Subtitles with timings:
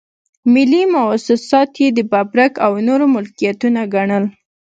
[0.53, 4.23] ملي مواسسات یې د ببرک او نورو ملکيتونه ګڼل.